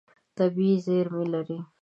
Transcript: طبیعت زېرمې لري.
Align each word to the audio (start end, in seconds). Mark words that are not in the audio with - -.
طبیعت 0.37 0.79
زېرمې 0.85 1.23
لري. 1.33 1.57